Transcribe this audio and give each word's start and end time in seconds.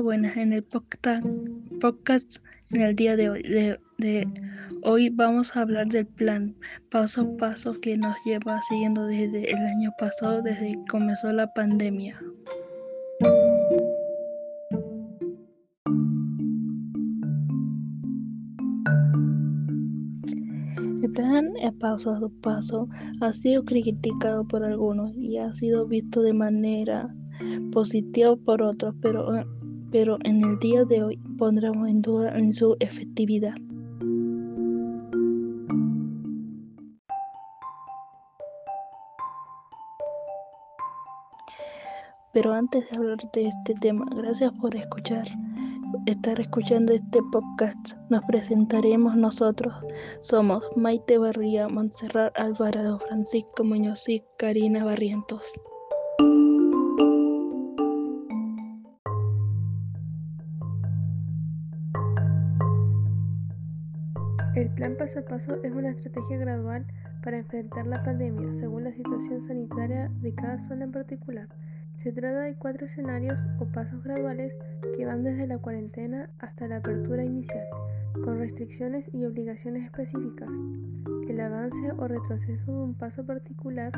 Buenas. 0.00 0.36
En 0.36 0.52
el 0.52 0.64
podcast, 0.64 2.38
en 2.70 2.80
el 2.80 2.96
día 2.96 3.14
de 3.14 3.28
hoy, 3.28 3.42
de, 3.98 4.26
hoy 4.82 5.10
vamos 5.10 5.54
a 5.54 5.60
hablar 5.60 5.88
del 5.88 6.06
plan 6.06 6.56
paso 6.90 7.20
a 7.22 7.36
paso 7.36 7.78
que 7.78 7.98
nos 7.98 8.16
lleva 8.24 8.58
siguiendo 8.68 9.04
desde 9.06 9.50
el 9.50 9.58
año 9.58 9.90
pasado, 9.98 10.40
desde 10.40 10.72
que 10.72 10.84
comenzó 10.88 11.30
la 11.32 11.52
pandemia. 11.52 12.18
El 21.02 21.12
plan 21.12 21.52
paso 21.78 22.14
a 22.14 22.28
paso 22.40 22.88
ha 23.20 23.32
sido 23.32 23.64
criticado 23.64 24.46
por 24.48 24.64
algunos 24.64 25.14
y 25.14 25.36
ha 25.36 25.52
sido 25.52 25.86
visto 25.86 26.22
de 26.22 26.32
manera 26.32 27.14
positiva 27.72 28.36
por 28.36 28.62
otros, 28.62 28.94
pero, 29.00 29.44
pero 29.92 30.16
en 30.24 30.42
el 30.42 30.58
día 30.58 30.84
de 30.84 31.04
hoy 31.04 31.18
pondremos 31.38 31.86
en 31.86 32.00
duda 32.00 32.30
en 32.36 32.52
su 32.52 32.76
efectividad. 32.80 33.54
Pero 42.32 42.54
antes 42.54 42.88
de 42.90 42.98
hablar 42.98 43.18
de 43.34 43.48
este 43.48 43.74
tema, 43.74 44.06
gracias 44.16 44.50
por 44.52 44.74
escuchar, 44.74 45.26
estar 46.06 46.40
escuchando 46.40 46.94
este 46.94 47.20
podcast. 47.30 47.92
Nos 48.08 48.24
presentaremos 48.24 49.14
nosotros. 49.14 49.74
Somos 50.22 50.64
Maite 50.74 51.18
Barría, 51.18 51.68
Montserrat 51.68 52.32
Alvarado, 52.38 52.98
Francisco 53.00 53.62
Muñoz 53.64 54.08
y 54.08 54.22
Karina 54.38 54.82
Barrientos. 54.82 55.52
El 64.54 64.68
plan 64.68 64.96
paso 64.98 65.20
a 65.20 65.22
paso 65.22 65.62
es 65.62 65.72
una 65.72 65.88
estrategia 65.88 66.36
gradual 66.36 66.84
para 67.22 67.38
enfrentar 67.38 67.86
la 67.86 68.02
pandemia 68.02 68.52
según 68.54 68.84
la 68.84 68.92
situación 68.92 69.42
sanitaria 69.42 70.10
de 70.20 70.34
cada 70.34 70.58
zona 70.58 70.84
en 70.84 70.92
particular. 70.92 71.48
Se 71.96 72.12
trata 72.12 72.40
de 72.40 72.54
cuatro 72.56 72.84
escenarios 72.84 73.40
o 73.60 73.64
pasos 73.64 74.02
graduales 74.04 74.52
que 74.94 75.06
van 75.06 75.24
desde 75.24 75.46
la 75.46 75.56
cuarentena 75.56 76.28
hasta 76.38 76.68
la 76.68 76.78
apertura 76.78 77.24
inicial, 77.24 77.64
con 78.24 78.38
restricciones 78.38 79.08
y 79.14 79.24
obligaciones 79.24 79.84
específicas. 79.84 80.50
El 81.28 81.40
avance 81.40 81.92
o 81.96 82.06
retroceso 82.06 82.72
de 82.72 82.78
un 82.78 82.94
paso 82.94 83.24
particular 83.24 83.92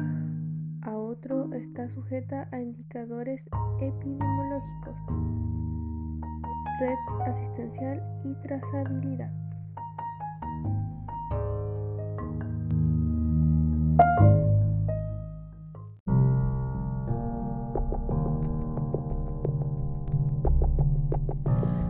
a 0.83 0.97
otro 0.97 1.53
está 1.53 1.89
sujeta 1.89 2.47
a 2.53 2.61
indicadores 2.61 3.49
epidemiológicos, 3.81 4.97
red 6.79 7.27
asistencial 7.27 8.03
y 8.23 8.35
trazabilidad. 8.47 9.44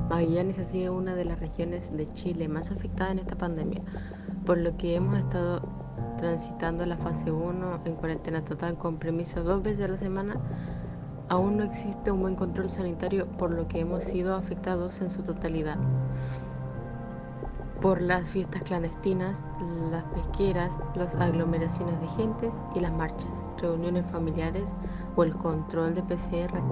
Magallanes 0.08 0.58
ha 0.58 0.64
sido 0.64 0.94
una 0.94 1.14
de 1.14 1.24
las 1.24 1.41
regiones 1.41 1.96
de 1.96 2.06
Chile 2.12 2.48
más 2.48 2.70
afectada 2.70 3.12
en 3.12 3.19
esta 3.19 3.36
pandemia, 3.36 3.83
por 4.46 4.58
lo 4.58 4.77
que 4.77 4.94
hemos 4.94 5.19
estado 5.19 5.62
transitando 6.19 6.86
la 6.86 6.96
fase 6.96 7.30
1 7.30 7.80
en 7.84 7.94
cuarentena 7.96 8.44
total 8.44 8.77
con 8.77 8.98
permiso 8.98 9.42
dos 9.42 9.62
veces 9.62 9.84
a 9.84 9.89
la 9.89 9.96
semana. 9.96 10.36
Aún 11.28 11.56
no 11.56 11.64
existe 11.64 12.11
un 12.11 12.20
buen 12.20 12.36
control 12.36 12.68
sanitario, 12.68 13.27
por 13.39 13.50
lo 13.50 13.66
que 13.66 13.80
hemos 13.80 14.05
sido 14.05 14.36
afectados 14.36 15.00
en 15.00 15.11
su 15.11 15.22
totalidad 15.22 15.78
por 17.84 18.00
las 18.00 18.30
fiestas 18.30 18.62
clandestinas, 18.62 19.45
las 19.90 20.05
pesqueras, 20.05 20.78
las 20.95 21.17
aglomeraciones 21.17 22.00
de 22.00 22.08
gentes 22.08 22.50
y 22.74 22.80
las 22.80 22.90
marchas, 22.90 23.28
reuniones 23.58 24.06
familiares 24.11 24.72
o 25.17 25.22
el 25.22 25.36
control 25.36 25.94
de 25.94 26.02
PCR, 26.02 26.62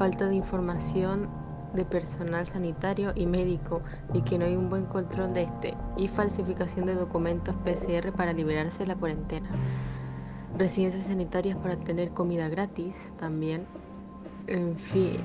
falta 0.00 0.26
de 0.26 0.34
información 0.34 1.28
de 1.74 1.84
personal 1.84 2.48
sanitario 2.48 3.12
y 3.14 3.26
médico 3.26 3.80
y 4.12 4.22
que 4.22 4.38
no 4.38 4.44
hay 4.44 4.56
un 4.56 4.68
buen 4.68 4.86
control 4.86 5.34
de 5.34 5.44
este, 5.44 5.74
y 5.96 6.08
falsificación 6.08 6.86
de 6.86 6.96
documentos 6.96 7.54
PCR 7.64 8.10
para 8.10 8.32
liberarse 8.32 8.80
de 8.80 8.88
la 8.88 8.96
cuarentena. 8.96 9.50
Residencias 10.58 11.06
sanitarias 11.06 11.56
para 11.58 11.76
tener 11.76 12.10
comida 12.10 12.48
gratis 12.48 13.12
también. 13.20 13.66
En 14.48 14.76
fin, 14.76 15.18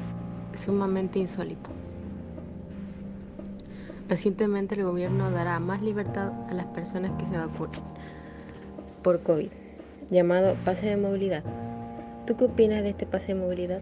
sumamente 0.53 1.17
insólito. 1.17 1.71
Recientemente 4.07 4.75
el 4.75 4.84
gobierno 4.84 5.31
dará 5.31 5.59
más 5.59 5.81
libertad 5.81 6.31
a 6.50 6.53
las 6.53 6.68
personas 6.68 7.12
que 7.19 7.25
se 7.25 7.38
vacunen 7.38 7.81
por 9.03 9.22
COVID, 9.22 9.50
llamado 10.09 10.56
pase 10.63 10.85
de 10.88 10.97
movilidad. 10.97 11.44
¿Tú 12.25 12.38
qué 12.38 12.46
opinas 12.46 12.84
de 12.84 12.90
este 12.90 13.06
pase 13.06 13.34
de 13.34 13.40
movilidad? 13.40 13.81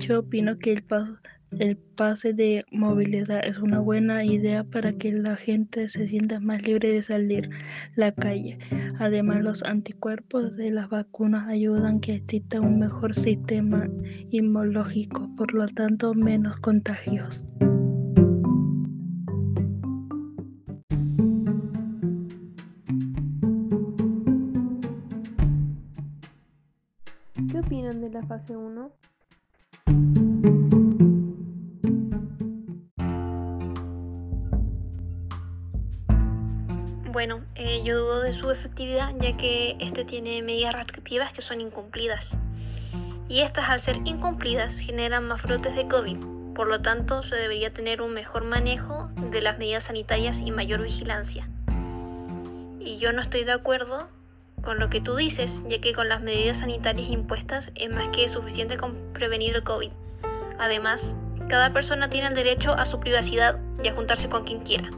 Yo 0.00 0.20
opino 0.20 0.58
que 0.58 0.82
el 1.52 1.76
pase 1.76 2.32
de 2.32 2.64
movilidad 2.72 3.44
es 3.44 3.58
una 3.58 3.80
buena 3.80 4.24
idea 4.24 4.64
para 4.64 4.94
que 4.94 5.12
la 5.12 5.36
gente 5.36 5.90
se 5.90 6.06
sienta 6.06 6.40
más 6.40 6.66
libre 6.66 6.90
de 6.90 7.02
salir 7.02 7.50
a 7.52 7.58
la 7.96 8.12
calle. 8.12 8.58
Además, 8.98 9.42
los 9.42 9.62
anticuerpos 9.62 10.56
de 10.56 10.70
las 10.70 10.88
vacunas 10.88 11.46
ayudan 11.48 12.00
que 12.00 12.14
exista 12.14 12.62
un 12.62 12.78
mejor 12.78 13.14
sistema 13.14 13.88
inmunológico, 14.30 15.28
por 15.36 15.52
lo 15.52 15.66
tanto, 15.68 16.14
menos 16.14 16.56
contagios. 16.56 17.44
¿Qué 27.50 27.58
opinan 27.58 28.00
de 28.00 28.08
la 28.10 28.22
fase 28.22 28.56
1? 28.56 29.09
Bueno, 37.12 37.40
eh, 37.56 37.82
yo 37.82 37.98
dudo 37.98 38.20
de 38.20 38.32
su 38.32 38.52
efectividad 38.52 39.12
ya 39.18 39.36
que 39.36 39.74
este 39.80 40.04
tiene 40.04 40.42
medidas 40.42 40.76
restrictivas 40.76 41.32
que 41.32 41.42
son 41.42 41.60
incumplidas. 41.60 42.34
Y 43.28 43.40
estas 43.40 43.68
al 43.68 43.80
ser 43.80 43.96
incumplidas 44.04 44.78
generan 44.78 45.26
más 45.26 45.42
brotes 45.42 45.74
de 45.74 45.88
COVID. 45.88 46.18
Por 46.54 46.68
lo 46.68 46.82
tanto, 46.82 47.24
se 47.24 47.34
debería 47.34 47.72
tener 47.72 48.00
un 48.00 48.14
mejor 48.14 48.44
manejo 48.44 49.10
de 49.32 49.42
las 49.42 49.58
medidas 49.58 49.84
sanitarias 49.84 50.40
y 50.40 50.52
mayor 50.52 50.82
vigilancia. 50.82 51.48
Y 52.78 52.98
yo 52.98 53.12
no 53.12 53.22
estoy 53.22 53.42
de 53.42 53.52
acuerdo 53.52 54.08
con 54.62 54.78
lo 54.78 54.88
que 54.88 55.00
tú 55.00 55.16
dices, 55.16 55.64
ya 55.68 55.80
que 55.80 55.92
con 55.92 56.08
las 56.08 56.20
medidas 56.20 56.58
sanitarias 56.58 57.10
impuestas 57.10 57.72
es 57.74 57.90
más 57.90 58.08
que 58.10 58.28
suficiente 58.28 58.76
con 58.76 58.94
prevenir 59.14 59.56
el 59.56 59.64
COVID. 59.64 59.90
Además, 60.60 61.16
cada 61.48 61.72
persona 61.72 62.08
tiene 62.08 62.28
el 62.28 62.34
derecho 62.36 62.72
a 62.74 62.86
su 62.86 63.00
privacidad 63.00 63.58
y 63.82 63.88
a 63.88 63.94
juntarse 63.94 64.28
con 64.28 64.44
quien 64.44 64.60
quiera 64.60 64.90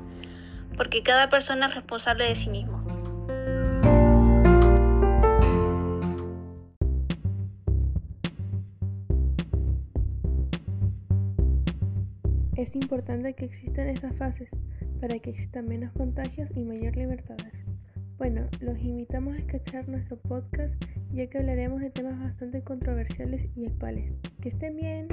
porque 0.76 1.02
cada 1.02 1.28
persona 1.28 1.66
es 1.66 1.74
responsable 1.74 2.24
de 2.24 2.34
sí 2.34 2.50
mismo. 2.50 2.82
Es 12.56 12.76
importante 12.76 13.34
que 13.34 13.44
existan 13.44 13.88
estas 13.88 14.16
fases 14.16 14.48
para 15.00 15.18
que 15.18 15.30
existan 15.30 15.66
menos 15.66 15.92
contagios 15.92 16.48
y 16.54 16.62
mayor 16.62 16.96
libertades. 16.96 17.52
Bueno, 18.18 18.46
los 18.60 18.78
invitamos 18.78 19.34
a 19.34 19.38
escuchar 19.38 19.88
nuestro 19.88 20.16
podcast 20.16 20.74
ya 21.12 21.26
que 21.26 21.38
hablaremos 21.38 21.80
de 21.80 21.90
temas 21.90 22.18
bastante 22.20 22.62
controversiales 22.62 23.48
y 23.56 23.66
actuales. 23.66 24.12
Que 24.40 24.48
estén 24.50 24.76
bien. 24.76 25.08